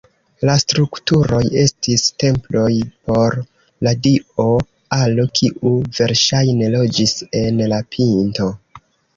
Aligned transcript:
La 0.49 0.53
strukturoj 0.61 1.41
estis 1.63 2.05
temploj 2.23 2.71
por 3.11 3.37
la 3.89 3.93
dio 4.07 4.47
Alo, 4.97 5.29
kiu 5.41 5.75
verŝajne 5.99 6.73
loĝis 6.79 7.17
en 7.45 7.65
la 7.75 7.83
pinto. 7.97 8.51